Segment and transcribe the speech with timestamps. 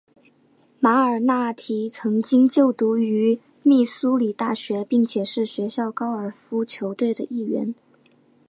[0.79, 7.75] 马尔纳提曾经就读于密苏里大学并且是学校高尔夫球队的一员。